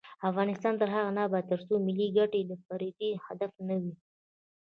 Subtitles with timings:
[0.29, 3.93] افغانستان تر هغو نه ابادیږي، ترڅو ملي ګټې د فردي هدف نه وي.